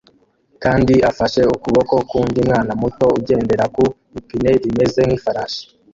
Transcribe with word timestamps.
kandi 0.63 0.93
afashe 1.09 1.41
ukuboko 1.55 1.93
k'undi 2.09 2.39
mwana 2.47 2.71
muto 2.81 3.05
ugendera 3.17 3.63
ku 3.75 3.83
ipine 4.19 4.51
rimeze 4.63 4.99
nk'ifarashi 5.05 5.63